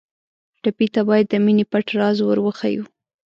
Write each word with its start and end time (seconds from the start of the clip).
ټپي 0.61 0.87
ته 0.93 1.01
باید 1.09 1.25
د 1.29 1.33
مینې 1.45 1.65
پټ 1.71 1.85
راز 1.99 2.17
ور 2.21 2.37
وښیو. 2.41 2.83